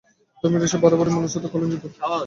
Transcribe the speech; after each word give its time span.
ধর্মের 0.43 0.61
এইসব 0.61 0.79
বাড়াবাড়ির 0.83 1.15
মূলোচ্ছেদ 1.15 1.45
করলেন 1.51 1.69
বুদ্ধ। 1.73 1.97